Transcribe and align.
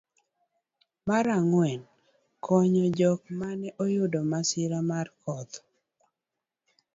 mar 1.07 1.25
ang'wen, 1.37 1.81
konyo 2.45 2.85
jok 2.97 3.21
mane 3.39 3.67
oyudo 3.83 4.19
masira 4.31 4.79
mar 4.91 5.07
koth 5.21 5.53